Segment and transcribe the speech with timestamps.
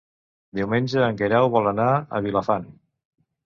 [0.59, 1.87] Diumenge en Guerau vol anar
[2.21, 2.69] a Vilafant.